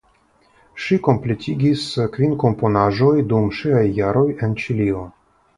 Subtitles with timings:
[0.85, 1.83] Ŝi kompletigis
[2.17, 5.09] kvin komponaĵoj dum ŝiaj jaroj en Ĉilio.